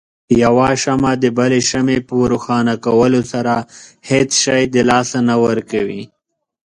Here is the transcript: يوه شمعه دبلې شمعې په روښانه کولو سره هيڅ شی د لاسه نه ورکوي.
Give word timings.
يوه 0.43 0.67
شمعه 0.83 1.13
دبلې 1.23 1.61
شمعې 1.69 1.99
په 2.07 2.15
روښانه 2.31 2.73
کولو 2.85 3.21
سره 3.31 3.53
هيڅ 4.09 4.29
شی 4.43 4.61
د 4.73 4.75
لاسه 4.89 5.17
نه 5.29 5.35
ورکوي. 5.45 6.03